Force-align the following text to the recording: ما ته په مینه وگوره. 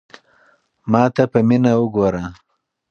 ما 0.91 1.03
ته 1.15 1.23
په 1.31 1.39
مینه 1.47 1.71
وگوره. 1.79 2.25